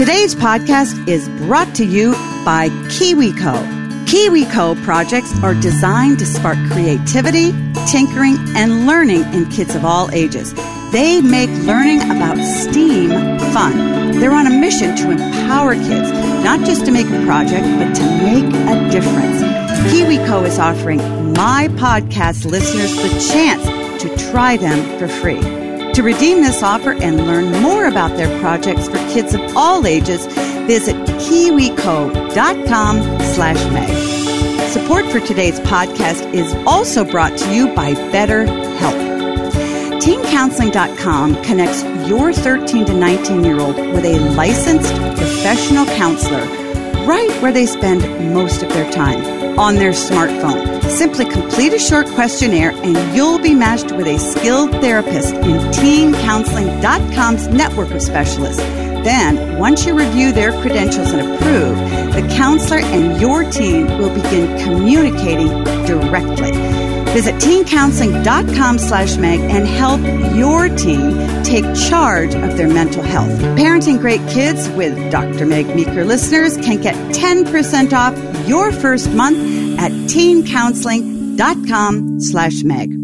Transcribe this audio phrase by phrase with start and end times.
[0.00, 2.12] Today's podcast is brought to you
[2.42, 4.06] by KiwiCo.
[4.06, 7.52] KiwiCo projects are designed to spark creativity,
[7.86, 10.54] tinkering, and learning in kids of all ages.
[10.90, 13.10] They make learning about STEAM
[13.52, 14.12] fun.
[14.12, 16.10] They're on a mission to empower kids,
[16.42, 19.42] not just to make a project, but to make a difference.
[19.92, 23.62] KiwiCo is offering my podcast listeners the chance
[24.02, 25.59] to try them for free.
[25.94, 30.24] To redeem this offer and learn more about their projects for kids of all ages,
[30.66, 32.96] visit kiwico.com
[33.34, 34.70] slash Meg.
[34.70, 39.10] Support for today's podcast is also brought to you by BetterHelp.
[40.00, 46.46] TeenCounseling.com connects your 13 to 19 year old with a licensed professional counselor
[47.04, 48.00] right where they spend
[48.32, 50.82] most of their time on their smartphone.
[50.90, 57.48] Simply complete a short questionnaire and you'll be matched with a skilled therapist in teencounseling.com's
[57.48, 58.62] network of specialists.
[59.02, 61.76] Then, once you review their credentials and approve,
[62.14, 65.48] the counselor and your teen will begin communicating
[65.86, 66.79] directly.
[67.12, 70.00] Visit teencounseling.com slash Meg and help
[70.36, 73.32] your teen take charge of their mental health.
[73.58, 75.44] Parenting Great Kids with Dr.
[75.46, 78.14] Meg Meeker listeners can get 10% off
[78.48, 79.38] your first month
[79.80, 82.99] at teencounseling.com slash Meg.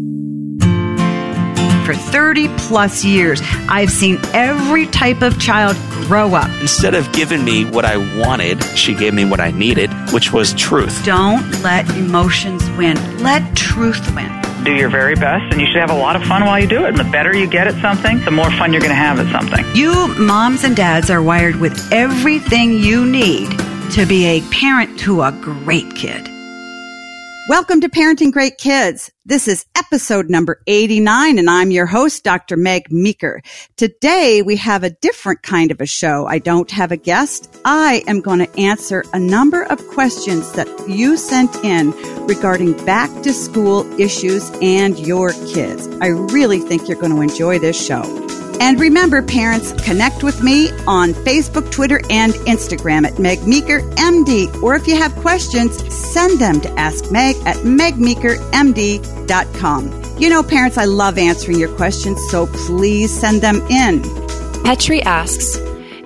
[1.87, 6.49] For 30 plus years, I've seen every type of child grow up.
[6.59, 10.53] Instead of giving me what I wanted, she gave me what I needed, which was
[10.55, 11.05] truth.
[11.05, 12.97] Don't let emotions win.
[13.23, 14.29] Let truth win.
[14.65, 16.83] Do your very best, and you should have a lot of fun while you do
[16.83, 16.89] it.
[16.89, 19.31] And the better you get at something, the more fun you're going to have at
[19.31, 19.63] something.
[19.73, 23.49] You moms and dads are wired with everything you need
[23.91, 26.36] to be a parent to a great kid.
[27.49, 29.09] Welcome to Parenting Great Kids.
[29.23, 32.57] This is episode number 89 and I'm your host, Dr.
[32.57, 33.41] Meg Meeker.
[33.77, 36.25] Today we have a different kind of a show.
[36.27, 37.57] I don't have a guest.
[37.63, 41.91] I am going to answer a number of questions that you sent in
[42.27, 45.87] regarding back to school issues and your kids.
[46.01, 48.26] I really think you're going to enjoy this show.
[48.59, 54.51] And remember, parents, connect with me on Facebook, Twitter, and Instagram at Meg Meeker MD.
[54.63, 60.03] Or if you have questions, send them to Ask Meg at megmeekermd.com.
[60.19, 64.01] You know, parents, I love answering your questions, so please send them in.
[64.63, 65.59] Petri asks,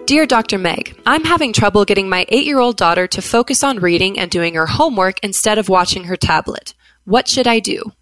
[0.06, 0.58] Dear Dr.
[0.58, 4.30] Meg, I'm having trouble getting my eight year old daughter to focus on reading and
[4.30, 6.74] doing her homework instead of watching her tablet.
[7.06, 7.94] What should I do?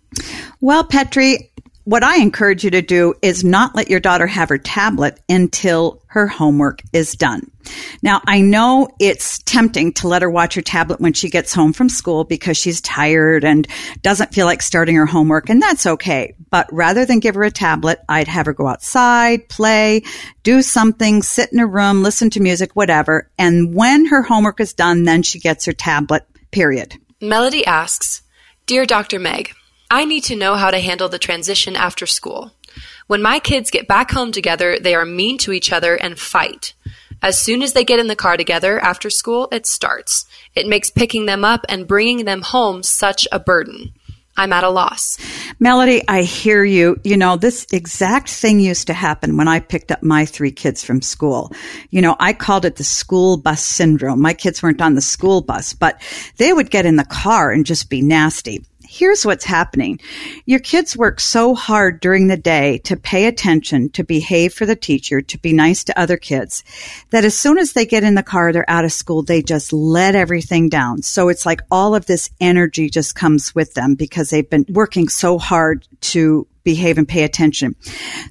[0.60, 1.49] Well, Petri,
[1.90, 6.04] what I encourage you to do is not let your daughter have her tablet until
[6.06, 7.50] her homework is done.
[8.04, 11.74] Now, I know it's tempting to let her watch her tablet when she gets home
[11.74, 13.68] from school because she's tired and
[14.04, 16.36] doesn't feel like starting her homework, and that's okay.
[16.52, 20.04] But rather than give her a tablet, I'd have her go outside, play,
[20.44, 23.32] do something, sit in a room, listen to music, whatever.
[23.40, 26.94] And when her homework is done, then she gets her tablet, period.
[27.20, 28.22] Melody asks,
[28.68, 29.18] Dear Dr.
[29.18, 29.56] Meg,
[29.92, 32.52] I need to know how to handle the transition after school.
[33.08, 36.74] When my kids get back home together, they are mean to each other and fight.
[37.24, 40.28] As soon as they get in the car together after school, it starts.
[40.56, 43.94] It makes picking them up and bringing them home such a burden.
[44.38, 45.18] I'm at a loss.
[45.60, 46.98] Melody, I hear you.
[47.04, 50.84] You know, this exact thing used to happen when I picked up my three kids
[50.84, 51.52] from school.
[51.90, 54.22] You know, I called it the school bus syndrome.
[54.22, 56.00] My kids weren't on the school bus, but
[56.38, 58.64] they would get in the car and just be nasty
[59.00, 60.00] here's what's happening.
[60.46, 64.76] Your kids work so hard during the day to pay attention, to behave for the
[64.76, 66.66] teacher, to be nice to other kids,
[67.12, 69.72] that as soon as they get in the car, they're out of school, they just
[69.72, 71.02] let everything down.
[71.02, 75.08] So it's like all of this energy just comes with them because they've been working
[75.08, 77.76] so hard to behave and pay attention.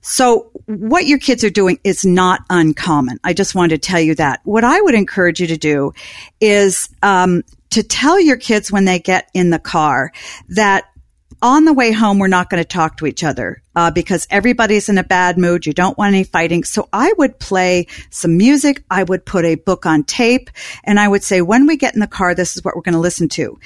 [0.02, 3.18] So what your kids are doing is not uncommon.
[3.24, 4.40] I just wanted to tell you that.
[4.44, 5.92] What I would encourage you to do
[6.40, 10.12] is um, to tell your kids when they get in the car
[10.50, 10.84] that
[11.40, 14.88] on the way home, we're not going to talk to each other uh, because everybody's
[14.88, 15.66] in a bad mood.
[15.66, 16.64] You don't want any fighting.
[16.64, 18.82] So I would play some music.
[18.90, 20.50] I would put a book on tape
[20.82, 22.94] and I would say, when we get in the car, this is what we're going
[22.94, 23.58] to listen to.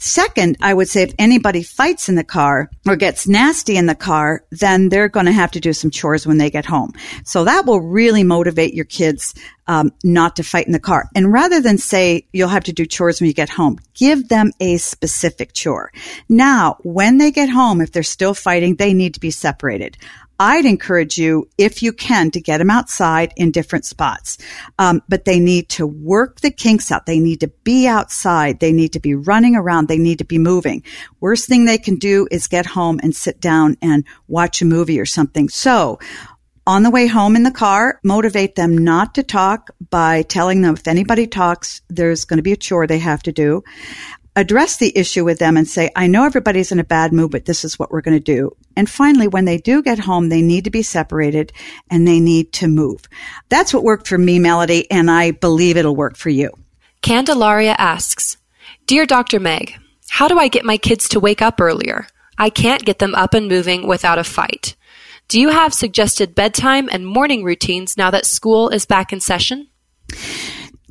[0.00, 3.94] Second, I would say if anybody fights in the car or gets nasty in the
[3.94, 6.94] car, then they're going to have to do some chores when they get home.
[7.24, 9.34] So that will really motivate your kids
[9.66, 11.10] um, not to fight in the car.
[11.14, 14.52] And rather than say you'll have to do chores when you get home, give them
[14.58, 15.92] a specific chore.
[16.30, 19.98] Now, when they get home, if they're still fighting, they need to be separated.
[20.42, 24.38] I'd encourage you, if you can, to get them outside in different spots.
[24.78, 27.04] Um, but they need to work the kinks out.
[27.04, 28.58] They need to be outside.
[28.58, 29.88] They need to be running around.
[29.88, 30.82] They need to be moving.
[31.20, 34.98] Worst thing they can do is get home and sit down and watch a movie
[34.98, 35.50] or something.
[35.50, 35.98] So
[36.66, 40.74] On the way home in the car, motivate them not to talk by telling them
[40.74, 43.64] if anybody talks, there's going to be a chore they have to do.
[44.36, 47.46] Address the issue with them and say, I know everybody's in a bad mood, but
[47.46, 48.56] this is what we're going to do.
[48.76, 51.52] And finally, when they do get home, they need to be separated
[51.90, 53.02] and they need to move.
[53.48, 56.50] That's what worked for me, Melody, and I believe it'll work for you.
[57.02, 58.36] Candelaria asks,
[58.86, 59.40] Dear Dr.
[59.40, 59.74] Meg,
[60.08, 62.06] how do I get my kids to wake up earlier?
[62.38, 64.76] I can't get them up and moving without a fight.
[65.28, 69.68] Do you have suggested bedtime and morning routines now that school is back in session?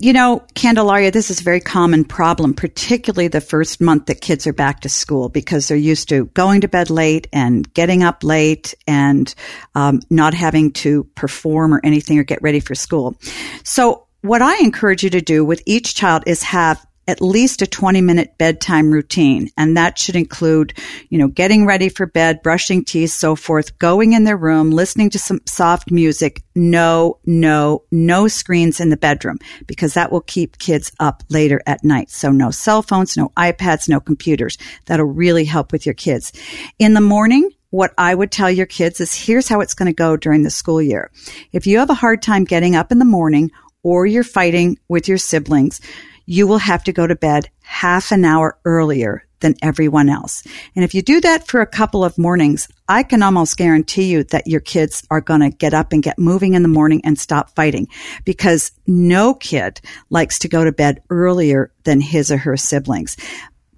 [0.01, 4.47] You know, Candelaria, this is a very common problem, particularly the first month that kids
[4.47, 8.23] are back to school because they're used to going to bed late and getting up
[8.23, 9.35] late and
[9.75, 13.17] um, not having to perform or anything or get ready for school.
[13.65, 17.67] So what I encourage you to do with each child is have at least a
[17.67, 19.49] 20 minute bedtime routine.
[19.57, 20.73] And that should include,
[21.09, 25.09] you know, getting ready for bed, brushing teeth, so forth, going in their room, listening
[25.09, 26.43] to some soft music.
[26.53, 31.83] No, no, no screens in the bedroom because that will keep kids up later at
[31.83, 32.11] night.
[32.11, 34.59] So no cell phones, no iPads, no computers.
[34.85, 36.31] That'll really help with your kids.
[36.77, 39.93] In the morning, what I would tell your kids is here's how it's going to
[39.93, 41.09] go during the school year.
[41.53, 43.51] If you have a hard time getting up in the morning
[43.81, 45.81] or you're fighting with your siblings,
[46.29, 50.43] you will have to go to bed half an hour earlier than everyone else.
[50.75, 54.23] And if you do that for a couple of mornings, I can almost guarantee you
[54.25, 57.17] that your kids are going to get up and get moving in the morning and
[57.17, 57.87] stop fighting
[58.25, 59.81] because no kid
[60.11, 63.17] likes to go to bed earlier than his or her siblings.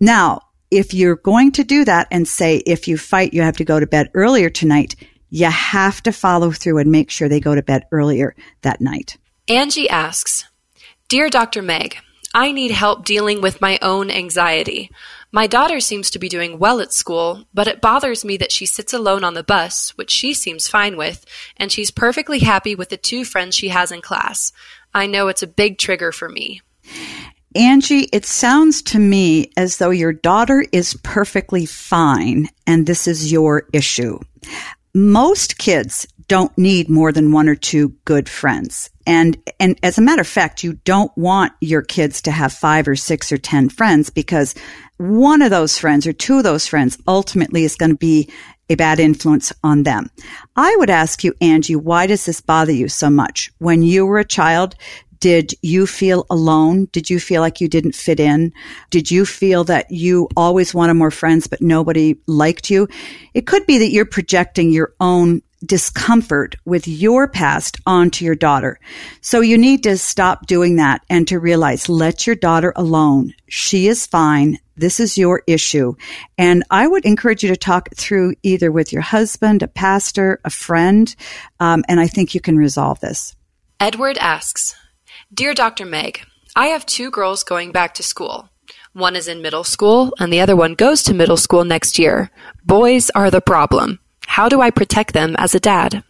[0.01, 3.65] Now, if you're going to do that and say, if you fight, you have to
[3.65, 4.95] go to bed earlier tonight,
[5.29, 9.15] you have to follow through and make sure they go to bed earlier that night.
[9.47, 10.43] Angie asks,
[11.07, 11.61] Dear Dr.
[11.61, 11.97] Meg,
[12.33, 14.89] I need help dealing with my own anxiety.
[15.33, 18.65] My daughter seems to be doing well at school, but it bothers me that she
[18.65, 21.25] sits alone on the bus, which she seems fine with,
[21.57, 24.53] and she's perfectly happy with the two friends she has in class.
[24.93, 26.61] I know it's a big trigger for me.
[27.53, 33.31] Angie, it sounds to me as though your daughter is perfectly fine and this is
[33.31, 34.19] your issue.
[34.93, 38.89] Most kids don't need more than one or two good friends.
[39.05, 42.87] And, and as a matter of fact, you don't want your kids to have five
[42.87, 44.55] or six or 10 friends because
[44.95, 48.31] one of those friends or two of those friends ultimately is going to be
[48.69, 50.09] a bad influence on them.
[50.55, 53.51] I would ask you, Angie, why does this bother you so much?
[53.57, 54.75] When you were a child,
[55.19, 56.87] did you feel alone?
[56.93, 58.53] Did you feel like you didn't fit in?
[58.89, 62.87] Did you feel that you always wanted more friends, but nobody liked you?
[63.33, 68.79] It could be that you're projecting your own discomfort with your past onto your daughter.
[69.21, 73.33] So you need to stop doing that and to realize let your daughter alone.
[73.47, 74.57] She is fine.
[74.75, 75.93] This is your issue.
[76.37, 80.49] And I would encourage you to talk through either with your husband, a pastor, a
[80.49, 81.13] friend,
[81.59, 83.35] um, and I think you can resolve this.
[83.79, 84.75] Edward asks
[85.33, 85.85] Dear Dr.
[85.85, 86.25] Meg,
[86.55, 88.49] I have two girls going back to school.
[88.93, 92.29] One is in middle school, and the other one goes to middle school next year.
[92.65, 94.00] Boys are the problem.
[94.31, 96.05] How do I protect them as a dad?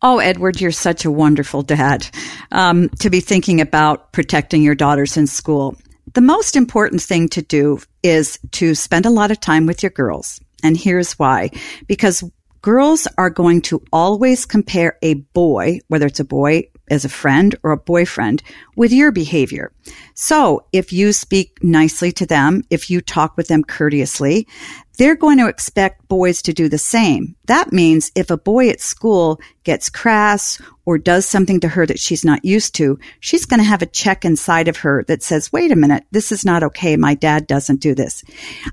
[0.00, 2.06] Oh, Edward, you're such a wonderful dad
[2.52, 5.76] um, to be thinking about protecting your daughters in school.
[6.12, 9.90] The most important thing to do is to spend a lot of time with your
[9.90, 10.40] girls.
[10.62, 11.50] And here's why.
[11.88, 12.22] Because
[12.62, 17.54] girls are going to always compare a boy, whether it's a boy as a friend
[17.62, 18.42] or a boyfriend
[18.76, 19.72] with your behavior.
[20.14, 24.46] So if you speak nicely to them, if you talk with them courteously,
[24.96, 27.34] they're going to expect boys to do the same.
[27.46, 31.98] That means if a boy at school gets crass or does something to her that
[31.98, 35.52] she's not used to, she's going to have a check inside of her that says,
[35.52, 36.96] wait a minute, this is not okay.
[36.96, 38.22] My dad doesn't do this.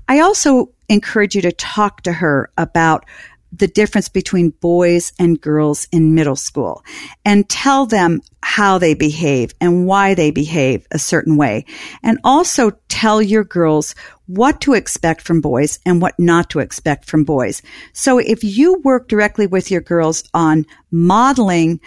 [0.08, 3.04] I also encourage you to talk to her about
[3.52, 6.82] the difference between boys and girls in middle school
[7.24, 11.64] and tell them how they behave and why they behave a certain way.
[12.02, 13.94] And also tell your girls
[14.26, 17.62] what to expect from boys and what not to expect from boys.
[17.92, 21.80] So if you work directly with your girls on modeling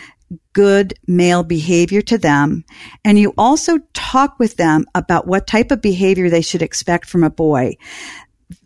[0.53, 2.63] good male behavior to them.
[3.03, 7.23] And you also talk with them about what type of behavior they should expect from
[7.23, 7.77] a boy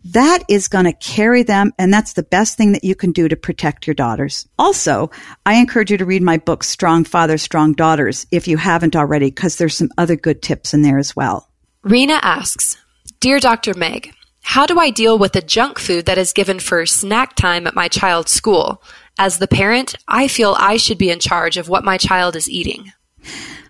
[0.04, 3.28] that is going to carry them and that's the best thing that you can do
[3.28, 4.46] to protect your daughters.
[4.58, 5.10] Also,
[5.46, 9.30] I encourage you to read my book Strong Fathers, Strong Daughters if you haven't already
[9.30, 11.48] because there's some other good tips in there as well.
[11.82, 12.76] Rena asks,
[13.20, 13.74] "Dear Dr.
[13.74, 17.66] Meg, how do I deal with the junk food that is given for snack time
[17.66, 18.82] at my child's school?
[19.18, 22.48] As the parent, I feel I should be in charge of what my child is
[22.48, 22.92] eating."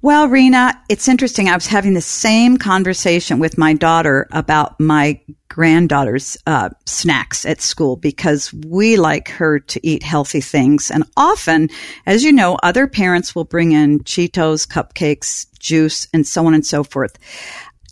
[0.03, 1.49] Well, Rena, it's interesting.
[1.49, 7.61] I was having the same conversation with my daughter about my granddaughter's uh, snacks at
[7.61, 10.91] school because we like her to eat healthy things.
[10.91, 11.69] And often,
[12.07, 16.65] as you know, other parents will bring in Cheetos, cupcakes, juice, and so on and
[16.65, 17.19] so forth.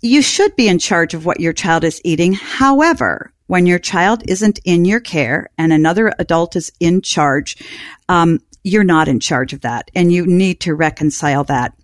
[0.01, 2.33] You should be in charge of what your child is eating.
[2.33, 7.57] However, when your child isn't in your care and another adult is in charge,
[8.09, 11.75] um, you're not in charge of that and you need to reconcile that.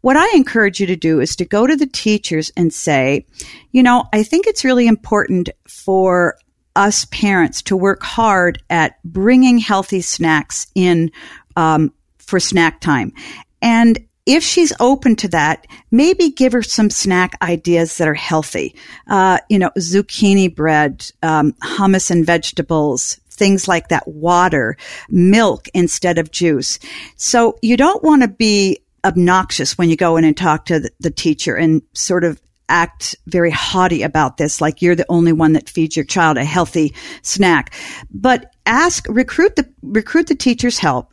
[0.00, 3.26] What I encourage you to do is to go to the teachers and say,
[3.72, 6.38] you know, I think it's really important for
[6.76, 11.10] us parents to work hard at bringing healthy snacks in
[11.56, 13.12] um, for snack time.
[13.60, 18.76] And if she's open to that, maybe give her some snack ideas that are healthy.
[19.06, 24.76] Uh, you know, zucchini bread, um, hummus and vegetables, things like that, water,
[25.08, 26.78] milk instead of juice.
[27.16, 31.10] So you don't want to be obnoxious when you go in and talk to the,
[31.10, 35.70] teacher and sort of act very haughty about this, like you're the only one that
[35.70, 37.74] feeds your child a healthy snack.
[38.10, 41.12] But ask, recruit the, recruit the teacher's help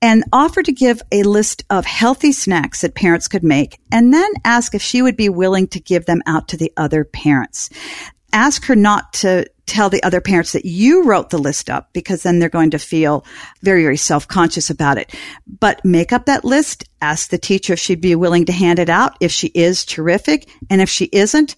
[0.00, 4.30] and offer to give a list of healthy snacks that parents could make and then
[4.44, 7.70] ask if she would be willing to give them out to the other parents.
[8.34, 12.22] Ask her not to tell the other parents that you wrote the list up because
[12.22, 13.24] then they're going to feel
[13.62, 15.14] very, very self-conscious about it.
[15.46, 16.84] But make up that list.
[17.00, 19.16] Ask the teacher if she'd be willing to hand it out.
[19.20, 20.48] If she is, terrific.
[20.68, 21.56] And if she isn't,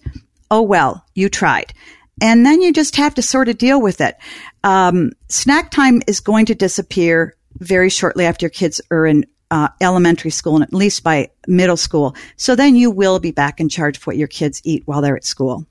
[0.51, 1.73] oh well, you tried.
[2.21, 4.15] And then you just have to sort of deal with it.
[4.63, 9.69] Um, snack time is going to disappear very shortly after your kids are in uh,
[9.81, 12.15] elementary school and at least by middle school.
[12.35, 15.17] So then you will be back in charge of what your kids eat while they're
[15.17, 15.65] at school.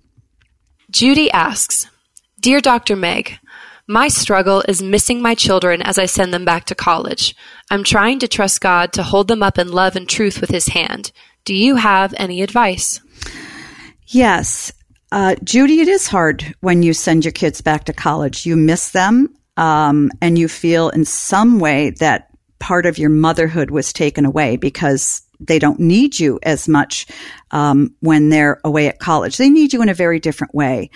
[0.96, 1.90] Judy asks,
[2.40, 2.96] Dear Dr.
[2.96, 3.38] Meg,
[3.86, 7.36] my struggle is missing my children as I send them back to college.
[7.70, 10.68] I'm trying to trust God to hold them up in love and truth with His
[10.68, 11.12] hand.
[11.44, 13.02] Do you have any advice?
[14.06, 14.72] Yes.
[15.12, 18.46] Uh, Judy, it is hard when you send your kids back to college.
[18.46, 23.70] You miss them, um, and you feel in some way that part of your motherhood
[23.70, 27.06] was taken away because they don't need you as much
[27.50, 29.36] um, when they're away at college.
[29.36, 30.90] They need you in a very different way.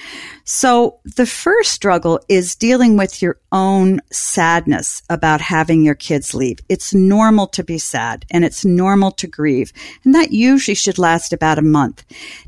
[0.44, 6.58] So the first struggle is dealing with your own sadness about having your kids leave.
[6.68, 9.72] It's normal to be sad and it's normal to grieve,
[10.04, 12.04] and that usually should last about a month.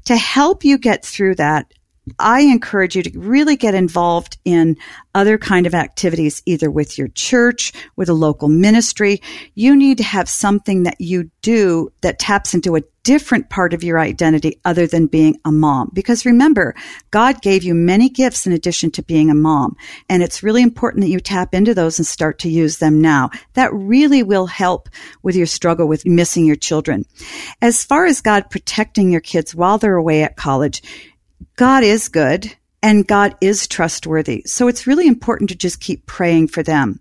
[0.07, 1.73] To help you get through that,
[2.19, 4.77] I encourage you to really get involved in
[5.15, 9.21] other kind of activities, either with your church, with a local ministry.
[9.55, 13.83] You need to have something that you do that taps into a different part of
[13.83, 15.91] your identity other than being a mom.
[15.93, 16.75] Because remember,
[17.11, 19.77] God gave you many gifts in addition to being a mom.
[20.09, 23.31] And it's really important that you tap into those and start to use them now.
[23.55, 24.89] That really will help
[25.23, 27.05] with your struggle with missing your children.
[27.61, 30.83] As far as God protecting your kids while they're away at college,
[31.57, 34.43] God is good and God is trustworthy.
[34.45, 36.99] So it's really important to just keep praying for them.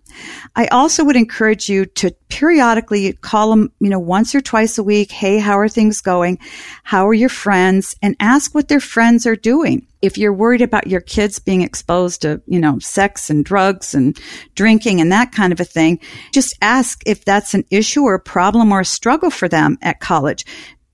[0.54, 4.82] I also would encourage you to periodically call them, you know, once or twice a
[4.84, 5.10] week.
[5.10, 6.38] Hey, how are things going?
[6.84, 7.96] How are your friends?
[8.00, 9.86] And ask what their friends are doing.
[10.02, 14.18] If you're worried about your kids being exposed to, you know, sex and drugs and
[14.54, 15.98] drinking and that kind of a thing,
[16.32, 20.00] just ask if that's an issue or a problem or a struggle for them at
[20.00, 20.44] college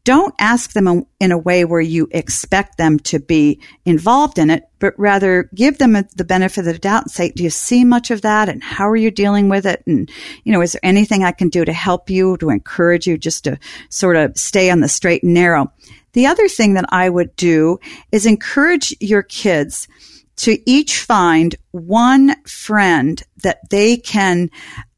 [0.08, 4.64] don't ask them in a way where you expect them to be involved in it,
[4.78, 8.10] but rather give them the benefit of the doubt and say, do you see much
[8.10, 8.48] of that?
[8.48, 9.82] And how are you dealing with it?
[9.86, 10.10] And,
[10.44, 13.44] you know, is there anything I can do to help you, to encourage you just
[13.44, 13.58] to
[13.90, 15.70] sort of stay on the straight and narrow?
[16.14, 17.78] The other thing that I would do
[18.10, 19.88] is encourage your kids
[20.36, 24.48] to each find one friend that they can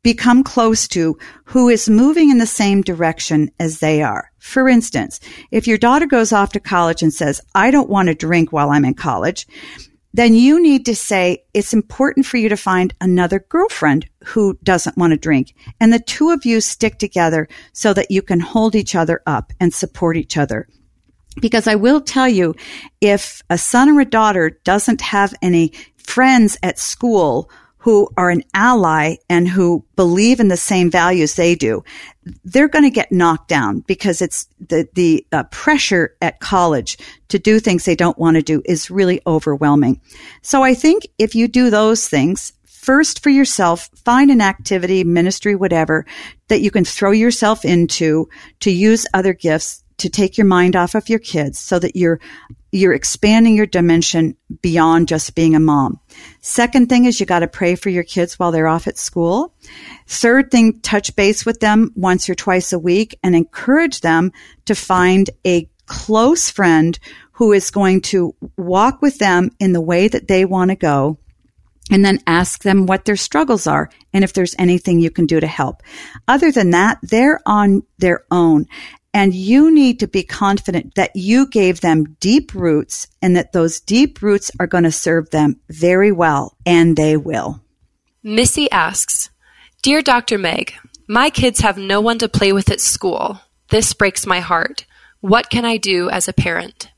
[0.02, 4.30] become close to who is moving in the same direction as they are.
[4.38, 8.14] For instance, if your daughter goes off to college and says, I don't want to
[8.14, 9.46] drink while I'm in college,
[10.12, 14.96] then you need to say it's important for you to find another girlfriend who doesn't
[14.96, 15.54] want to drink.
[15.78, 19.52] And the two of you stick together so that you can hold each other up
[19.60, 20.66] and support each other.
[21.40, 22.56] Because I will tell you,
[23.00, 27.48] if a son or a daughter doesn't have any friends at school
[27.80, 31.82] who are an ally and who believe in the same values they do,
[32.44, 37.38] they're going to get knocked down because it's the the uh, pressure at college to
[37.38, 40.00] do things they don't want to do is really overwhelming.
[40.42, 45.54] So I think if you do those things first for yourself, find an activity, ministry,
[45.54, 46.04] whatever
[46.48, 48.28] that you can throw yourself into
[48.60, 52.20] to use other gifts to take your mind off of your kids so that you're
[52.72, 55.98] you're expanding your dimension beyond just being a mom.
[56.40, 59.52] Second thing is you got to pray for your kids while they're off at school.
[60.06, 64.30] Third thing, touch base with them once or twice a week and encourage them
[64.66, 66.96] to find a close friend
[67.32, 71.18] who is going to walk with them in the way that they want to go
[71.90, 75.40] and then ask them what their struggles are and if there's anything you can do
[75.40, 75.82] to help.
[76.28, 78.66] Other than that, they're on their own.
[79.12, 83.80] And you need to be confident that you gave them deep roots and that those
[83.80, 87.60] deep roots are going to serve them very well, and they will.
[88.22, 89.30] Missy asks
[89.82, 90.38] Dear Dr.
[90.38, 90.74] Meg,
[91.08, 93.40] my kids have no one to play with at school.
[93.70, 94.86] This breaks my heart.
[95.20, 96.88] What can I do as a parent?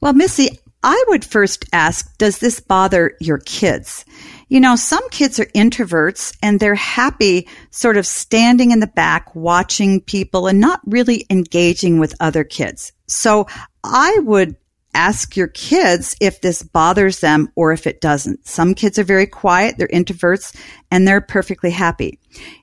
[0.00, 4.04] Well, Missy, I would first ask, does this bother your kids?
[4.48, 9.34] You know, some kids are introverts and they're happy sort of standing in the back
[9.34, 12.92] watching people and not really engaging with other kids.
[13.08, 13.48] So
[13.82, 14.56] I would
[14.94, 18.46] ask your kids if this bothers them or if it doesn't.
[18.46, 20.56] Some kids are very quiet, they're introverts,
[20.90, 22.18] and they're perfectly happy.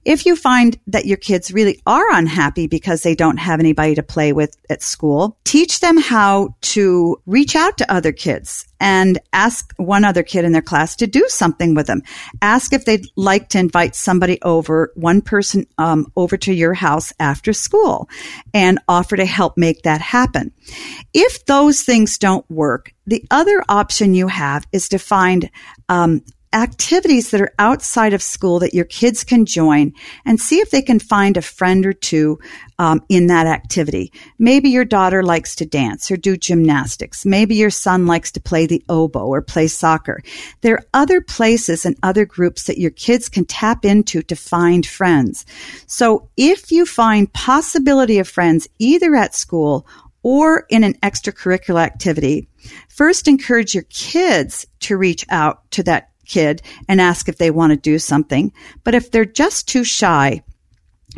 [0.05, 4.03] If you find that your kids really are unhappy because they don't have anybody to
[4.03, 9.73] play with at school, teach them how to reach out to other kids and ask
[9.77, 12.01] one other kid in their class to do something with them.
[12.41, 17.13] Ask if they'd like to invite somebody over, one person um, over to your house
[17.19, 18.09] after school
[18.53, 20.51] and offer to help make that happen.
[21.13, 25.49] If those things don't work, the other option you have is to find
[25.89, 26.23] um,
[26.53, 29.91] activities that are outside of school that your kids can join
[30.25, 32.39] and see if they can find a friend or two
[32.79, 34.11] um, in that activity.
[34.37, 37.25] Maybe your daughter likes to dance or do gymnastics.
[37.25, 40.21] Maybe your son likes to play the oboe or play soccer.
[40.61, 44.85] There are other places and other groups that your kids can tap into to find
[44.85, 45.45] friends.
[45.87, 49.87] So if you find possibility of friends either at school
[50.23, 52.47] or in an extracurricular activity,
[52.87, 57.71] first encourage your kids to reach out to that kid and ask if they want
[57.71, 58.51] to do something.
[58.83, 60.43] But if they're just too shy,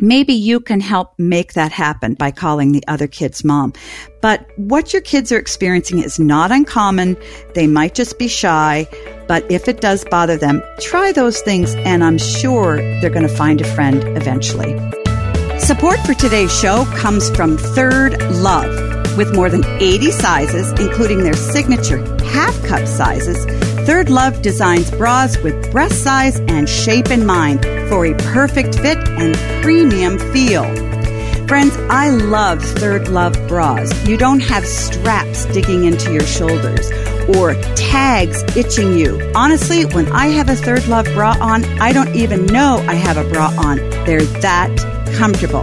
[0.00, 3.72] maybe you can help make that happen by calling the other kid's mom.
[4.20, 7.16] But what your kids are experiencing is not uncommon.
[7.54, 8.86] They might just be shy,
[9.28, 13.36] but if it does bother them, try those things and I'm sure they're going to
[13.36, 14.74] find a friend eventually.
[15.58, 18.94] Support for today's show comes from Third Love.
[19.16, 21.96] With more than 80 sizes, including their signature
[22.26, 23.46] half cup sizes,
[23.86, 28.98] Third Love designs bras with breast size and shape in mind for a perfect fit
[29.10, 30.64] and premium feel.
[31.46, 34.08] Friends, I love Third Love bras.
[34.08, 36.90] You don't have straps digging into your shoulders
[37.36, 39.30] or tags itching you.
[39.36, 43.16] Honestly, when I have a Third Love bra on, I don't even know I have
[43.16, 43.76] a bra on.
[44.04, 44.76] They're that
[45.16, 45.62] comfortable.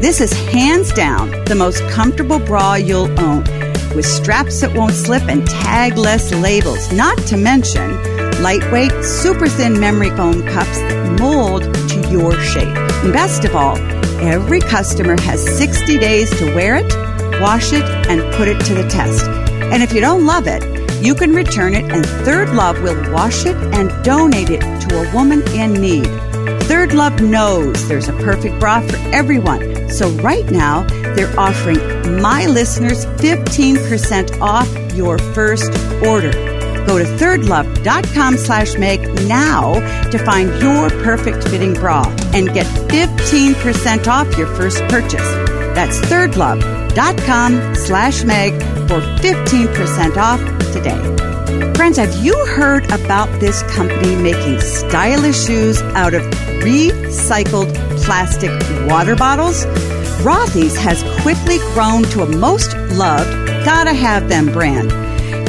[0.00, 5.22] This is hands down the most comfortable bra you'll own with straps that won't slip
[5.24, 7.90] and tagless labels, not to mention
[8.42, 12.76] lightweight, super thin memory foam cups that mold to your shape.
[13.04, 13.76] And best of all,
[14.20, 18.88] every customer has 60 days to wear it, wash it, and put it to the
[18.88, 19.24] test.
[19.72, 20.62] And if you don't love it,
[21.02, 25.14] you can return it and Third Love will wash it and donate it to a
[25.14, 26.06] woman in need.
[26.64, 29.88] Third Love knows there's a perfect bra for everyone.
[29.90, 31.78] So right now, they're offering
[32.20, 35.70] my listeners 15% off your first
[36.04, 36.32] order.
[36.86, 39.74] Go to thirdlove.com slash Meg now
[40.10, 42.02] to find your perfect fitting bra
[42.34, 45.20] and get 15% off your first purchase.
[45.74, 48.54] That's thirdlove.com slash Meg
[48.88, 50.40] for 15% off
[50.72, 51.74] today.
[51.74, 56.22] Friends, have you heard about this company making stylish shoes out of
[56.60, 58.50] recycled plastic
[58.88, 59.64] water bottles?
[60.22, 63.30] Rothy's has quickly grown to a most loved,
[63.64, 64.90] gotta have them brand.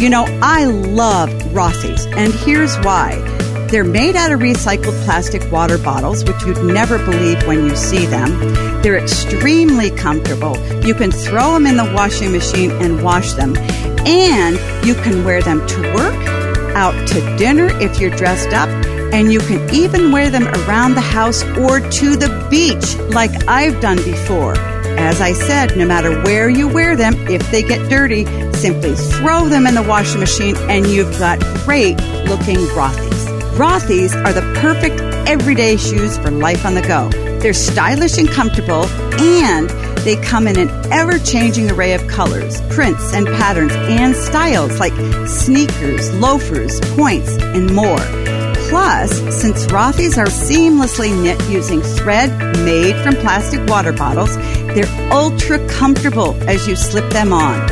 [0.01, 3.19] You know, I love Rothy's, and here's why.
[3.69, 8.05] They're made out of recycled plastic water bottles, which you'd never believe when you see
[8.05, 8.31] them.
[8.81, 10.57] They're extremely comfortable.
[10.85, 13.55] You can throw them in the washing machine and wash them.
[14.05, 16.15] And you can wear them to work,
[16.75, 18.69] out to dinner if you're dressed up,
[19.13, 23.79] and you can even wear them around the house or to the beach like I've
[23.81, 24.55] done before.
[24.97, 29.47] As I said, no matter where you wear them, if they get dirty, simply throw
[29.47, 33.25] them in the washing machine and you've got great looking Rothy's.
[33.57, 37.09] Rothy's are the perfect everyday shoes for life on the go.
[37.39, 38.85] They're stylish and comfortable
[39.19, 39.69] and
[40.01, 44.93] they come in an ever changing array of colors, prints, and patterns and styles like
[45.27, 47.99] sneakers, loafers, points, and more.
[48.71, 52.29] Plus, since Rothy's are seamlessly knit using thread
[52.59, 57.67] made from plastic water bottles, they're ultra comfortable as you slip them on.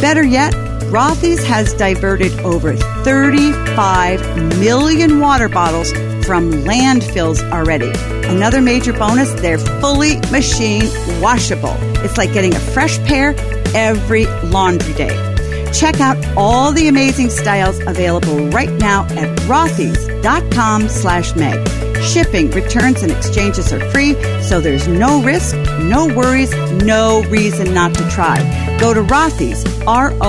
[0.00, 0.54] Better yet,
[0.90, 5.92] Rothy's has diverted over 35 million water bottles
[6.24, 7.92] from landfills already.
[8.26, 10.84] Another major bonus, they're fully machine
[11.20, 11.76] washable.
[12.02, 13.34] It's like getting a fresh pair
[13.74, 15.70] every laundry day.
[15.74, 19.38] Check out all the amazing styles available right now at
[20.22, 21.66] rothys.com slash Meg.
[22.02, 26.52] Shipping, returns, and exchanges are free, so there's no risk, no worries,
[26.82, 28.36] no reason not to try.
[28.78, 30.20] Go to Rothys, R-O-T-H-Y-S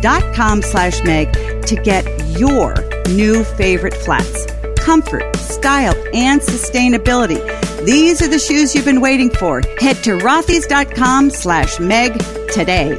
[0.00, 1.32] dot com slash Meg
[1.66, 2.04] to get
[2.38, 2.74] your
[3.10, 4.46] new favorite flats.
[4.76, 7.38] Comfort, style, and sustainability.
[7.84, 9.60] These are the shoes you've been waiting for.
[9.80, 12.18] Head to rothys.com slash Meg
[12.52, 12.96] today.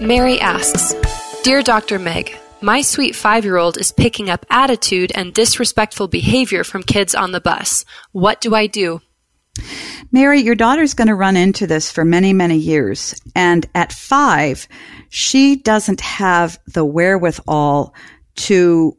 [0.00, 0.92] Mary asks
[1.44, 1.98] Dear Dr.
[2.00, 7.14] Meg, my sweet five year old is picking up attitude and disrespectful behavior from kids
[7.14, 7.84] on the bus.
[8.12, 9.00] What do I do?
[10.10, 13.20] Mary, your daughter's going to run into this for many, many years.
[13.34, 14.66] And at five,
[15.10, 17.94] she doesn't have the wherewithal
[18.36, 18.96] to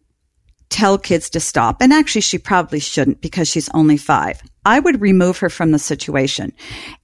[0.70, 1.82] tell kids to stop.
[1.82, 4.42] And actually, she probably shouldn't because she's only five.
[4.66, 6.52] I would remove her from the situation.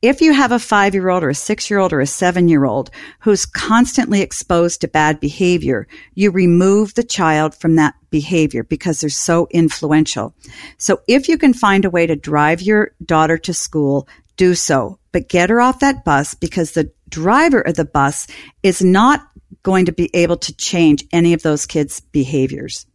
[0.02, 2.50] If you have a five year old or a six year old or a seven
[2.50, 8.63] year old who's constantly exposed to bad behavior, you remove the child from that behavior
[8.63, 10.34] because they're so influential.
[10.78, 14.97] So if you can find a way to drive your daughter to school, do so,
[15.12, 18.26] but get her off that bus because the driver of the bus
[18.63, 19.28] is not
[19.63, 22.88] going to be able to change any of those kids' behaviors.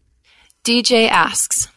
[0.64, 1.68] DJ asks,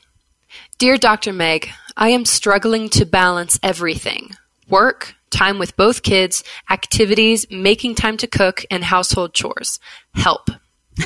[0.79, 1.33] Dear Dr.
[1.33, 1.69] Meg,
[2.01, 4.29] I am struggling to balance everything
[4.69, 9.81] work, time with both kids, activities, making time to cook, and household chores.
[10.13, 10.49] Help.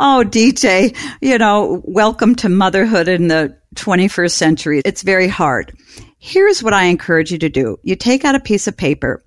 [0.00, 4.82] oh, DJ, you know, welcome to motherhood in the 21st century.
[4.84, 5.72] It's very hard.
[6.18, 7.78] Here's what I encourage you to do.
[7.84, 9.22] You take out a piece of paper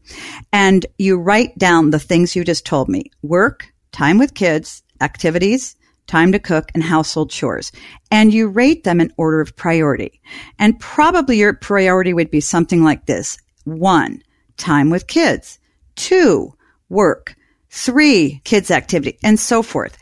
[0.52, 3.12] and you write down the things you just told me.
[3.22, 5.78] Work, time with kids, activities,
[6.10, 7.72] time to cook, and household chores.
[8.12, 10.19] And you rate them in order of priority.
[10.58, 13.38] And probably your priority would be something like this.
[13.63, 14.22] One,
[14.58, 15.60] time with kids.
[15.95, 16.54] Two,
[16.89, 17.36] work.
[17.69, 19.98] Three, kids activity and so forth.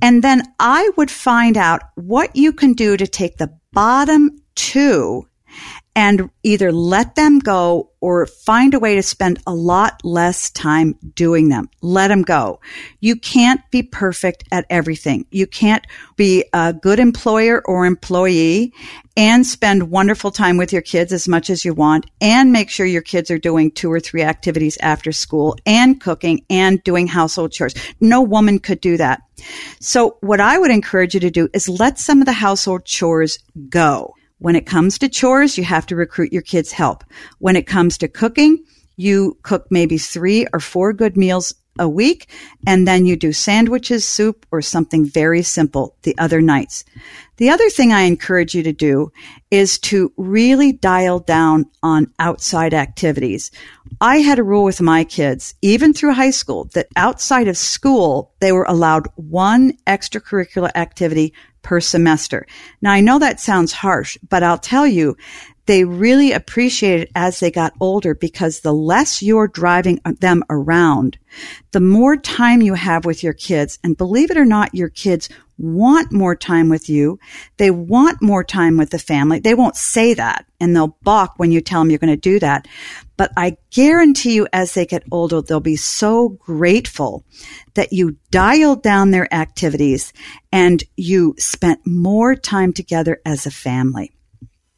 [0.00, 5.28] And then I would find out what you can do to take the bottom two
[5.94, 10.94] and either let them go or find a way to spend a lot less time
[11.14, 11.68] doing them.
[11.82, 12.60] Let them go.
[13.00, 15.26] You can't be perfect at everything.
[15.30, 18.72] You can't be a good employer or employee
[19.16, 22.86] and spend wonderful time with your kids as much as you want and make sure
[22.86, 27.52] your kids are doing two or three activities after school and cooking and doing household
[27.52, 27.74] chores.
[28.00, 29.20] No woman could do that.
[29.80, 33.38] So what I would encourage you to do is let some of the household chores
[33.68, 37.04] go when it comes to chores, you have to recruit your kids' help.
[37.38, 38.64] When it comes to cooking,
[38.96, 42.28] you cook maybe three or four good meals a week,
[42.66, 46.84] and then you do sandwiches, soup, or something very simple the other nights.
[47.36, 49.12] The other thing I encourage you to do
[49.50, 53.50] is to really dial down on outside activities.
[54.00, 58.32] I had a rule with my kids, even through high school, that outside of school,
[58.40, 62.46] they were allowed one extracurricular activity per semester.
[62.80, 65.16] Now I know that sounds harsh, but I'll tell you,
[65.66, 71.18] they really appreciate it as they got older because the less you're driving them around,
[71.70, 73.78] the more time you have with your kids.
[73.84, 77.20] And believe it or not, your kids want more time with you.
[77.58, 79.38] They want more time with the family.
[79.38, 82.40] They won't say that and they'll balk when you tell them you're going to do
[82.40, 82.66] that.
[83.22, 87.24] But I guarantee you as they get older, they'll be so grateful
[87.74, 90.12] that you dialed down their activities
[90.50, 94.10] and you spent more time together as a family.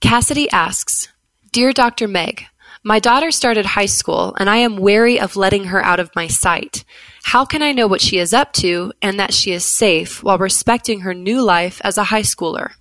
[0.02, 1.08] Cassidy asks,
[1.52, 2.06] Dear Dr.
[2.06, 2.44] Meg,
[2.82, 6.26] my daughter started high school and I am wary of letting her out of my
[6.26, 6.84] sight.
[7.22, 10.36] How can I know what she is up to and that she is safe while
[10.36, 12.72] respecting her new life as a high schooler?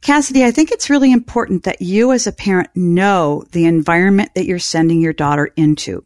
[0.00, 4.46] Cassidy, I think it's really important that you as a parent know the environment that
[4.46, 6.04] you're sending your daughter into.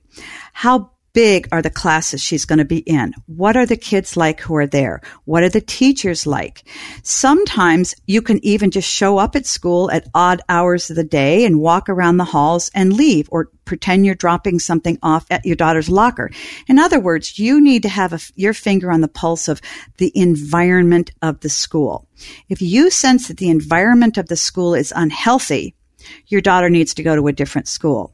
[0.52, 3.14] How big are the classes she's going to be in?
[3.26, 5.00] What are the kids like who are there?
[5.24, 6.68] What are the teachers like?
[7.02, 11.46] Sometimes you can even just show up at school at odd hours of the day
[11.46, 15.56] and walk around the halls and leave or pretend you're dropping something off at your
[15.56, 16.30] daughter's locker.
[16.68, 19.62] In other words, you need to have a, your finger on the pulse of
[19.96, 22.06] the environment of the school.
[22.48, 25.74] If you sense that the environment of the school is unhealthy,
[26.26, 28.13] your daughter needs to go to a different school.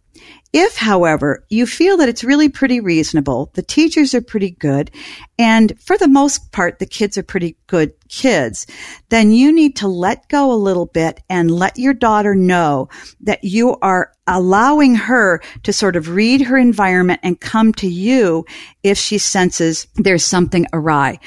[0.52, 4.90] If, however, you feel that it's really pretty reasonable, the teachers are pretty good,
[5.38, 8.66] and for the most part, the kids are pretty good kids,
[9.10, 12.88] then you need to let go a little bit and let your daughter know
[13.20, 18.44] that you are allowing her to sort of read her environment and come to you
[18.82, 21.20] if she senses there's something awry.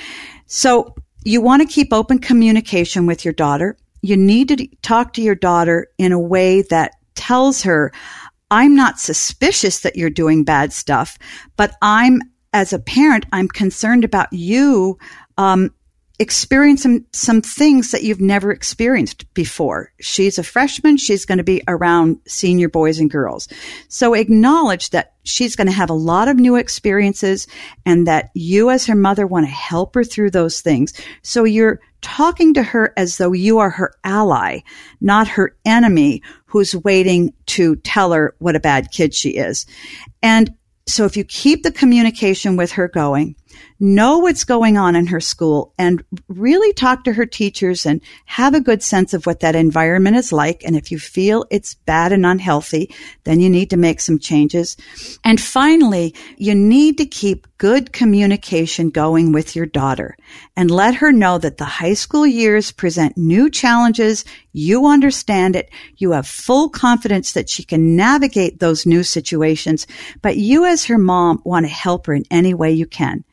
[0.47, 3.77] So you want to keep open communication with your daughter.
[4.01, 7.93] You need to talk to your daughter in a way that tells her,
[8.53, 11.17] I'm not suspicious that you're doing bad stuff,
[11.57, 12.21] but I'm,
[12.53, 14.99] as a parent, I'm concerned about you,
[15.39, 15.73] um,
[16.23, 19.91] experiencing some things that you've never experienced before.
[19.99, 20.97] She's a freshman.
[20.97, 23.47] She's going to be around senior boys and girls.
[23.89, 27.45] So acknowledge that she's going to have a lot of new experiences
[27.85, 30.93] and that you as her mother want to help her through those things.
[31.21, 34.61] So you're talking to her as though you are her ally,
[35.01, 39.65] not her enemy who's waiting to tell her what a bad kid she is.
[40.21, 40.55] And
[40.85, 43.35] so if you keep the communication with her going,
[43.79, 48.53] know what's going on in her school and really talk to her teachers and have
[48.53, 50.63] a good sense of what that environment is like.
[50.63, 54.77] And if you feel it's bad and unhealthy, then you need to make some changes.
[55.23, 60.17] And finally, you need to keep good communication going with your daughter
[60.55, 64.25] and let her know that the high school years present new challenges.
[64.51, 65.69] You understand it.
[65.97, 69.87] You have full confidence that she can navigate those new situations,
[70.21, 73.23] but you as her mom want to help her in any way you can.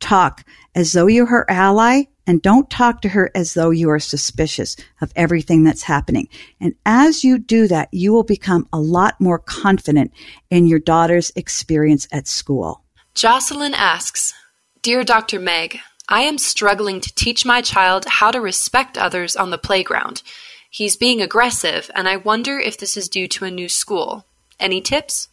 [0.00, 3.98] Talk as though you're her ally and don't talk to her as though you are
[3.98, 6.28] suspicious of everything that's happening.
[6.60, 10.12] And as you do that, you will become a lot more confident
[10.50, 12.82] in your daughter's experience at school.
[13.14, 14.34] Jocelyn asks,
[14.82, 15.40] Dear Dr.
[15.40, 20.22] Meg, I am struggling to teach my child how to respect others on the playground.
[20.70, 24.26] He's being aggressive, and I wonder if this is due to a new school.
[24.60, 25.28] Any tips?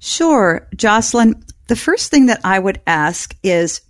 [0.00, 1.44] Sure, Jocelyn.
[1.68, 3.80] The first thing that I would ask is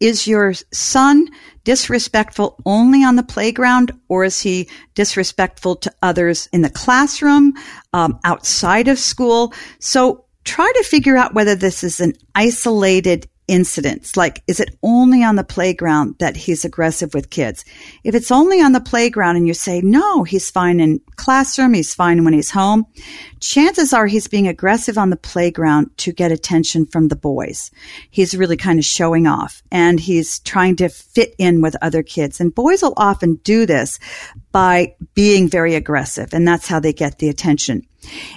[0.00, 1.28] Is your son
[1.64, 7.54] disrespectful only on the playground, or is he disrespectful to others in the classroom,
[7.92, 9.52] um, outside of school?
[9.80, 14.16] So try to figure out whether this is an isolated incidents?
[14.16, 17.64] Like, is it only on the playground that he's aggressive with kids?
[18.04, 21.94] If it's only on the playground and you say, no, he's fine in classroom, he's
[21.94, 22.86] fine when he's home,
[23.40, 27.70] chances are he's being aggressive on the playground to get attention from the boys.
[28.10, 32.40] He's really kind of showing off and he's trying to fit in with other kids.
[32.40, 33.98] And boys will often do this
[34.52, 37.86] by being very aggressive and that's how they get the attention.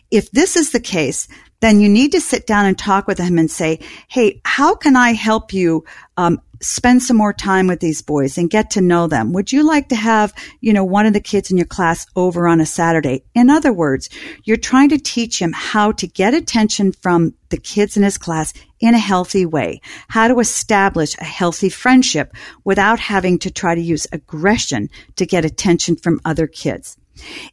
[0.10, 1.28] If this is the case,
[1.62, 4.96] then you need to sit down and talk with him and say, Hey, how can
[4.96, 5.86] I help you,
[6.18, 9.34] um, spend some more time with these boys and get to know them?
[9.34, 12.48] Would you like to have, you know, one of the kids in your class over
[12.48, 13.24] on a Saturday?
[13.34, 14.10] In other words,
[14.44, 18.54] you're trying to teach him how to get attention from the kids in his class
[18.80, 23.82] in a healthy way, how to establish a healthy friendship without having to try to
[23.82, 26.98] use aggression to get attention from other kids.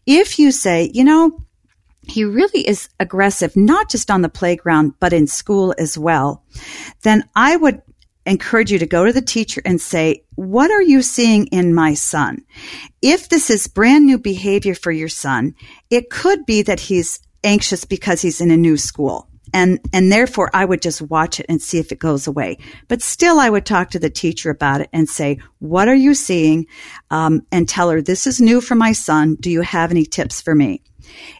[0.06, 1.44] If you say, you know,
[2.08, 6.44] he really is aggressive, not just on the playground, but in school as well,
[7.02, 7.82] then I would
[8.26, 11.94] encourage you to go to the teacher and say, what are you seeing in my
[11.94, 12.44] son?
[13.00, 15.54] If this is brand new behavior for your son,
[15.90, 19.28] it could be that he's anxious because he's in a new school.
[19.54, 22.58] And, and therefore I would just watch it and see if it goes away.
[22.88, 26.12] But still I would talk to the teacher about it and say, what are you
[26.12, 26.66] seeing?
[27.10, 29.36] Um, and tell her, this is new for my son.
[29.40, 30.82] Do you have any tips for me?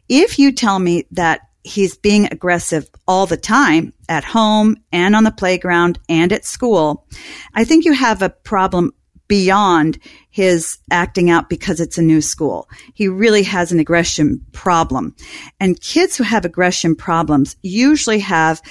[0.08, 5.24] If you tell me that he's being aggressive all the time at home and on
[5.24, 7.06] the playground and at school,
[7.54, 8.92] I think you have a problem
[9.28, 9.98] beyond
[10.30, 12.68] his acting out because it's a new school.
[12.94, 15.14] He really has an aggression problem.
[15.60, 18.62] And kids who have aggression problems usually have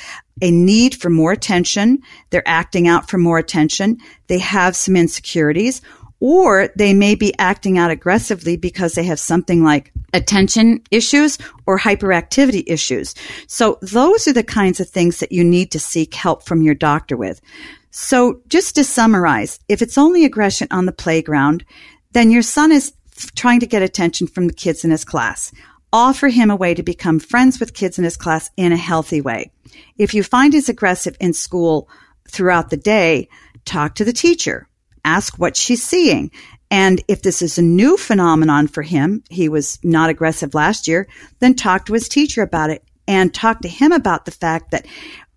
[0.41, 1.99] a need for more attention.
[2.31, 3.97] They're acting out for more attention.
[4.27, 5.81] They have some insecurities
[6.19, 11.77] or they may be acting out aggressively because they have something like attention issues or
[11.77, 13.13] hyperactivity issues.
[13.47, 16.75] So those are the kinds of things that you need to seek help from your
[16.75, 17.41] doctor with.
[17.91, 21.65] So just to summarize, if it's only aggression on the playground,
[22.11, 22.93] then your son is
[23.35, 25.51] trying to get attention from the kids in his class.
[25.91, 29.21] Offer him a way to become friends with kids in his class in a healthy
[29.21, 29.51] way.
[29.97, 31.89] If you find he's aggressive in school
[32.29, 33.29] throughout the day,
[33.65, 34.67] talk to the teacher
[35.07, 36.29] ask what she's seeing.
[36.69, 41.07] And if this is a new phenomenon for him, he was not aggressive last year,
[41.39, 44.85] then talk to his teacher about it and talk to him about the fact that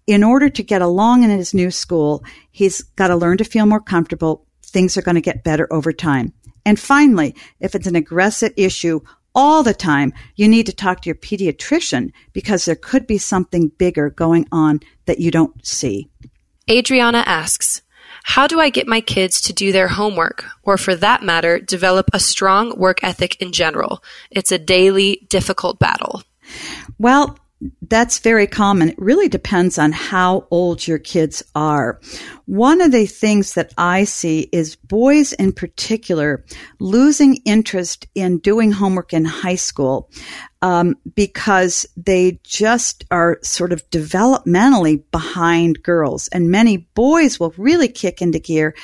[0.06, 3.66] in order to get along in his new school, he's got to learn to feel
[3.66, 4.44] more comfortable.
[4.62, 6.32] Things are going to get better over time.
[6.66, 9.00] And finally, if it's an aggressive issue
[9.34, 13.68] all the time, you need to talk to your pediatrician because there could be something
[13.78, 16.10] bigger going on that you don't see.
[16.68, 17.82] Adriana asks,
[18.22, 22.11] how do I get my kids to do their homework, or for that matter, develop
[22.12, 24.02] a strong work ethic in general?
[24.30, 26.22] It's a daily, difficult battle.
[26.98, 27.38] Well,
[27.82, 28.90] that's very common.
[28.90, 32.00] It really depends on how old your kids are.
[32.46, 36.44] One of the things that I see is boys in particular
[36.78, 40.10] losing interest in doing homework in high school
[40.62, 46.28] um, because they just are sort of developmentally behind girls.
[46.28, 48.74] And many boys will really kick into gear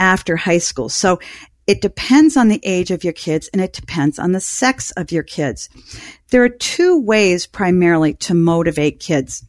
[0.00, 0.88] after high school.
[0.88, 1.20] So
[1.66, 5.12] it depends on the age of your kids and it depends on the sex of
[5.12, 5.68] your kids.
[6.30, 9.44] There are two ways primarily to motivate kids.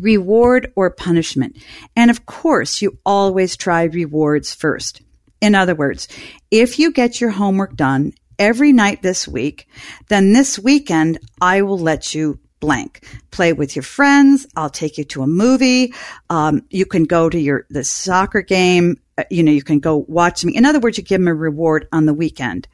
[0.00, 1.56] Reward or punishment.
[1.96, 5.00] And of course, you always try rewards first.
[5.40, 6.08] In other words,
[6.50, 9.66] if you get your homework done every night this week,
[10.08, 13.06] then this weekend I will let you blank.
[13.30, 14.46] Play with your friends.
[14.56, 15.94] I'll take you to a movie.
[16.28, 19.00] Um, you can go to your the soccer game.
[19.18, 20.54] Uh, you know, you can go watch me.
[20.56, 22.68] In other words, you give them a reward on the weekend.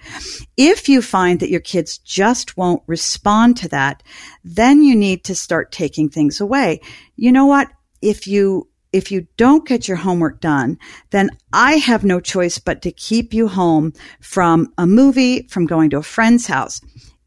[0.58, 4.02] If you find that your kids just won't respond to that,
[4.44, 6.82] then you need to start taking things away.
[7.16, 7.68] You know what?
[8.02, 10.78] If you if you don't get your homework done,
[11.10, 15.90] then I have no choice but to keep you home from a movie, from going
[15.90, 16.80] to a friend's house.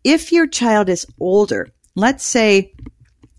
[0.05, 2.71] If your child is older, let's say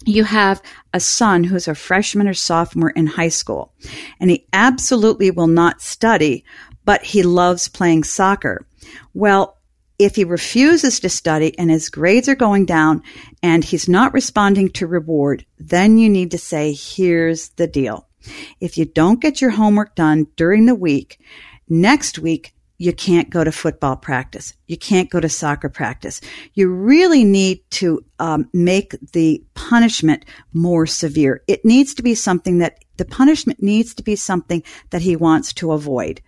[0.09, 3.73] you have a son who's a freshman or sophomore in high school
[4.21, 6.45] and he absolutely will not study,
[6.85, 8.67] but he loves playing soccer.
[9.15, 9.59] Well,
[9.99, 13.03] if he refuses to study and his grades are going down
[13.43, 18.07] and he's not responding to reward, then you need to say, here's the deal.
[18.61, 21.19] If you don't get your homework done during the week,
[21.69, 24.55] next week you can't go to football practice.
[24.69, 26.21] You can't go to soccer practice.
[26.55, 31.43] You really need to um, make the punishment more severe.
[31.49, 35.53] It needs to be something that the punishment needs to be something that he wants
[35.55, 36.21] to avoid.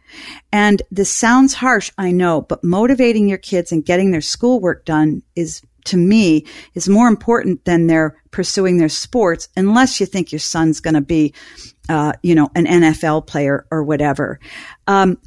[0.52, 5.22] And this sounds harsh, I know, but motivating your kids and getting their schoolwork done
[5.36, 10.38] is to me is more important than their pursuing their sports unless you think your
[10.38, 11.34] son's going to be
[11.88, 14.38] uh, you know, an NFL player or whatever.
[14.86, 15.18] Um,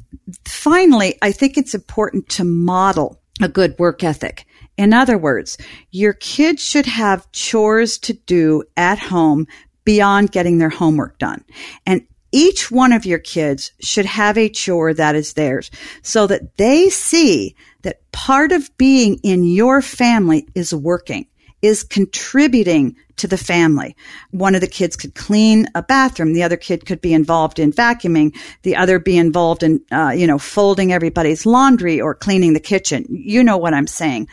[0.46, 4.46] finally, I think it's important to model a good work ethic.
[4.78, 5.58] In other words,
[5.90, 9.46] your kids should have chores to do at home
[9.84, 11.44] beyond getting their homework done.
[11.84, 15.70] And each one of your kids should have a chore that is theirs
[16.02, 21.26] so that they see that part of being in your family is working
[21.62, 23.96] is contributing to the family.
[24.32, 26.34] One of the kids could clean a bathroom.
[26.34, 28.36] The other kid could be involved in vacuuming.
[28.64, 33.06] The other be involved in, uh, you know, folding everybody's laundry or cleaning the kitchen.
[33.08, 34.28] You know what I'm saying.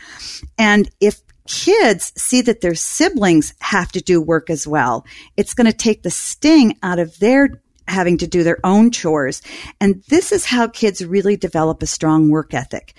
[0.58, 5.06] And if kids see that their siblings have to do work as well,
[5.38, 9.42] it's going to take the sting out of their having to do their own chores.
[9.80, 12.94] And this is how kids really develop a strong work ethic.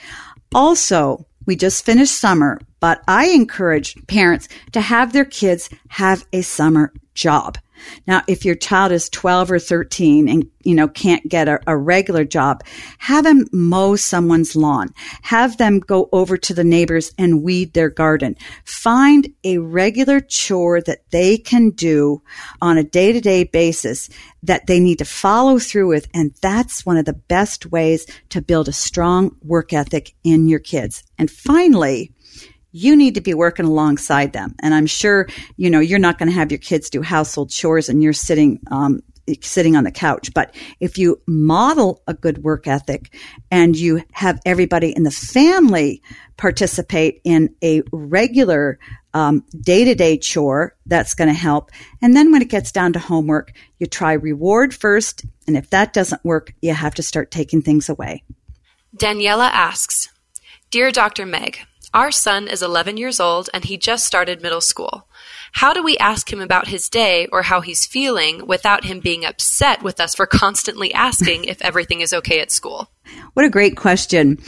[0.55, 6.41] Also, we just finished summer, but I encourage parents to have their kids have a
[6.41, 7.57] summer job.
[8.07, 11.77] Now, if your child is 12 or 13 and, you know, can't get a, a,
[11.77, 12.63] regular job,
[12.99, 14.89] have them mow someone's lawn.
[15.21, 18.35] Have them go over to the neighbors and weed their garden.
[18.65, 22.21] Find a regular chore that they can do
[22.61, 24.09] on a day to day basis
[24.43, 26.07] that they need to follow through with.
[26.13, 30.59] And that's one of the best ways to build a strong work ethic in your
[30.59, 31.03] kids.
[31.17, 32.11] And finally,
[32.73, 34.55] you need to be working alongside them.
[34.59, 37.88] And I'm sure, you know, you're not going to have your kids do household chores
[37.88, 39.01] and you're sitting, um,
[39.41, 40.33] sitting on the couch.
[40.33, 43.15] But if you model a good work ethic
[43.51, 46.01] and you have everybody in the family
[46.36, 48.79] participate in a regular
[49.13, 51.69] day to day chore, that's going to help.
[52.01, 55.25] And then when it gets down to homework, you try reward first.
[55.45, 58.23] And if that doesn't work, you have to start taking things away.
[58.97, 60.09] Daniela asks,
[60.71, 61.27] Dear Dr.
[61.27, 61.59] Meg,
[61.93, 65.08] our son is 11 years old and he just started middle school.
[65.51, 69.23] How do we ask him about his day or how he's feeling without him being
[69.23, 72.89] upset with us for constantly asking if everything is okay at school?
[73.34, 74.39] What a great question.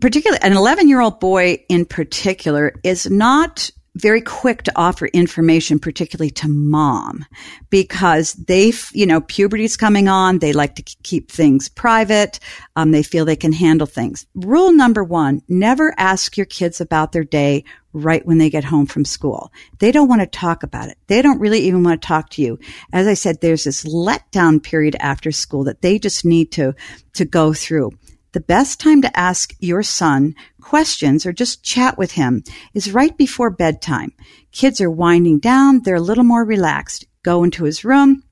[0.00, 5.78] Particularly, an 11 year old boy in particular is not very quick to offer information,
[5.78, 7.24] particularly to mom,
[7.70, 10.38] because they, you know, puberty's coming on.
[10.38, 12.38] They like to keep things private.
[12.76, 14.26] Um, they feel they can handle things.
[14.34, 18.84] Rule number one, never ask your kids about their day right when they get home
[18.84, 19.50] from school.
[19.78, 20.98] They don't want to talk about it.
[21.06, 22.58] They don't really even want to talk to you.
[22.92, 26.74] As I said, there's this letdown period after school that they just need to,
[27.14, 27.92] to go through.
[28.32, 30.34] The best time to ask your son
[30.66, 32.42] questions or just chat with him
[32.74, 34.12] is right before bedtime.
[34.50, 35.80] Kids are winding down.
[35.80, 37.06] They're a little more relaxed.
[37.22, 38.24] Go into his room,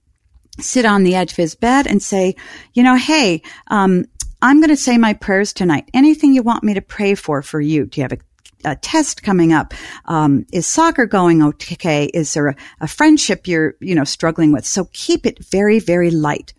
[0.58, 2.34] sit on the edge of his bed and say,
[2.72, 4.06] you know, hey, um,
[4.42, 5.88] I'm going to say my prayers tonight.
[5.94, 7.86] Anything you want me to pray for for you?
[7.86, 8.18] Do you have a
[8.66, 9.74] a test coming up?
[10.06, 12.06] Um, is soccer going okay?
[12.06, 14.64] Is there a, a, friendship you're, you know, struggling with?
[14.64, 16.54] So keep it very, very light.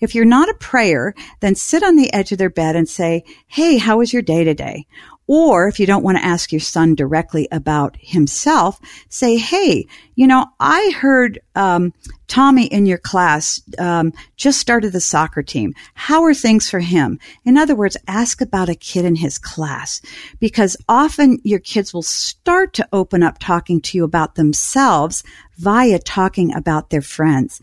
[0.00, 3.24] If you're not a prayer, then sit on the edge of their bed and say,
[3.46, 4.86] Hey, how was your day today?
[5.28, 10.26] Or if you don't want to ask your son directly about himself, say, "Hey, you
[10.26, 11.92] know, I heard um,
[12.28, 15.74] Tommy in your class um, just started the soccer team.
[15.94, 20.00] How are things for him?" In other words, ask about a kid in his class
[20.38, 25.24] because often your kids will start to open up talking to you about themselves
[25.58, 27.60] via talking about their friends.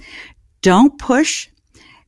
[0.61, 1.47] Don't push.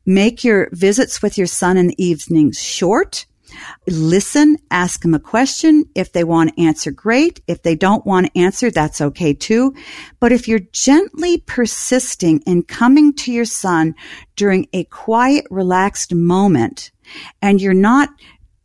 [0.05, 3.25] Make your visits with your son in the evenings short
[3.87, 5.85] Listen, ask them a question.
[5.95, 7.41] If they want to answer, great.
[7.47, 9.75] If they don't want to answer, that's okay too.
[10.19, 13.95] But if you're gently persisting in coming to your son
[14.35, 16.91] during a quiet, relaxed moment,
[17.41, 18.09] and you're not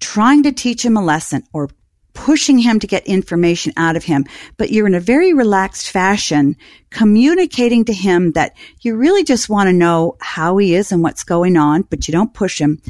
[0.00, 1.68] trying to teach him a lesson or
[2.12, 4.24] pushing him to get information out of him,
[4.56, 6.56] but you're in a very relaxed fashion
[6.90, 11.24] communicating to him that you really just want to know how he is and what's
[11.24, 12.80] going on, but you don't push him.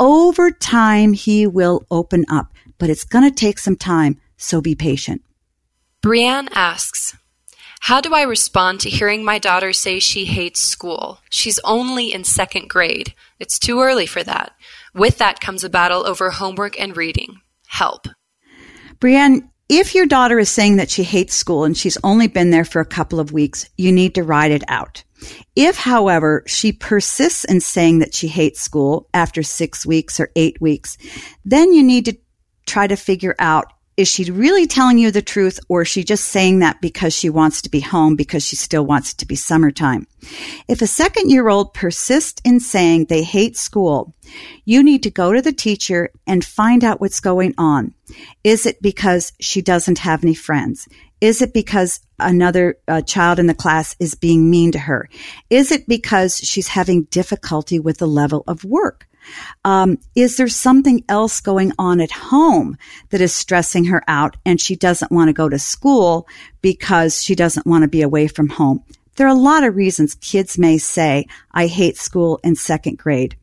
[0.00, 4.74] Over time, he will open up, but it's going to take some time, so be
[4.74, 5.22] patient.
[6.02, 7.16] Brianne asks,
[7.80, 11.20] how do I respond to hearing my daughter say she hates school?
[11.30, 13.14] She's only in second grade.
[13.38, 14.52] It's too early for that.
[14.94, 17.40] With that comes a battle over homework and reading.
[17.66, 18.08] Help.
[19.00, 22.64] Brianne, if your daughter is saying that she hates school and she's only been there
[22.64, 25.04] for a couple of weeks, you need to ride it out.
[25.56, 30.60] If, however, she persists in saying that she hates school after six weeks or eight
[30.60, 30.96] weeks,
[31.44, 32.16] then you need to
[32.66, 36.26] try to figure out is she really telling you the truth or is she just
[36.26, 39.34] saying that because she wants to be home because she still wants it to be
[39.34, 40.06] summertime?
[40.68, 44.14] If a second year old persists in saying they hate school,
[44.64, 47.92] you need to go to the teacher and find out what's going on.
[48.44, 50.88] Is it because she doesn't have any friends?
[51.20, 55.08] Is it because another uh, child in the class is being mean to her?
[55.50, 59.08] Is it because she's having difficulty with the level of work?
[59.64, 62.78] Um, is there something else going on at home
[63.10, 66.26] that is stressing her out and she doesn't want to go to school
[66.62, 68.82] because she doesn't want to be away from home?
[69.16, 73.36] There are a lot of reasons kids may say, I hate school in second grade.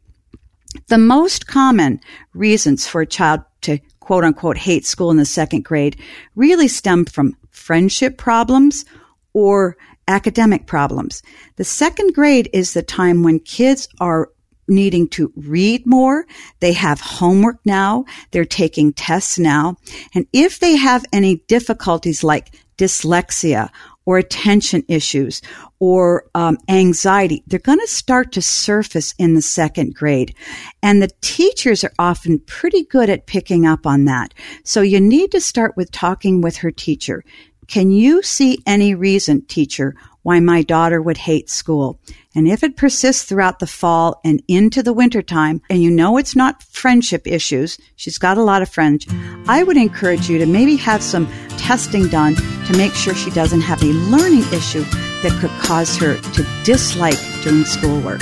[0.87, 1.99] The most common
[2.33, 5.97] reasons for a child to quote unquote hate school in the second grade
[6.35, 8.85] really stem from friendship problems
[9.33, 9.77] or
[10.07, 11.23] academic problems.
[11.55, 14.29] The second grade is the time when kids are
[14.67, 16.25] needing to read more.
[16.59, 18.05] They have homework now.
[18.31, 19.77] They're taking tests now.
[20.13, 23.69] And if they have any difficulties like dyslexia
[24.05, 25.41] or attention issues
[25.79, 30.35] or um, anxiety, they're going to start to surface in the second grade.
[30.81, 34.33] And the teachers are often pretty good at picking up on that.
[34.63, 37.23] So you need to start with talking with her teacher.
[37.67, 41.99] Can you see any reason, teacher, why my daughter would hate school?
[42.35, 46.35] And if it persists throughout the fall and into the wintertime, and you know it's
[46.35, 49.07] not friendship issues, she's got a lot of friends,
[49.47, 53.61] I would encourage you to maybe have some testing done to make sure she doesn't
[53.61, 54.83] have a learning issue
[55.23, 58.21] that could cause her to dislike doing schoolwork.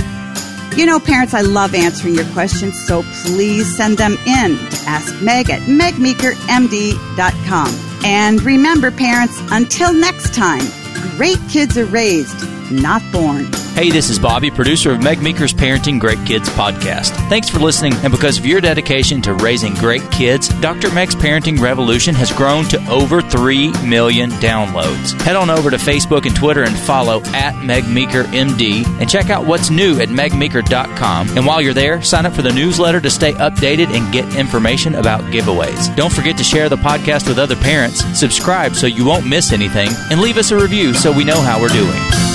[0.78, 5.22] You know, parents, I love answering your questions, so please send them in to Ask
[5.22, 7.93] Meg at megmeekermd.com.
[8.06, 10.64] And remember, parents, until next time,
[11.18, 12.38] great kids are raised,
[12.82, 13.46] not born.
[13.74, 17.10] Hey, this is Bobby, producer of Meg Meeker's Parenting Great Kids podcast.
[17.28, 20.92] Thanks for listening, and because of your dedication to raising great kids, Dr.
[20.92, 25.20] Meg's Parenting Revolution has grown to over 3 million downloads.
[25.22, 29.32] Head on over to Facebook and Twitter and follow at Meg Meeker MD and check
[29.32, 31.36] out what's new at megmeeker.com.
[31.36, 34.96] And while you're there, sign up for the newsletter to stay updated and get information
[34.96, 35.96] about giveaways.
[35.96, 39.90] Don't forget to share the podcast with other parents, subscribe so you won't miss anything,
[40.12, 42.33] and leave us a review so we know how we're doing.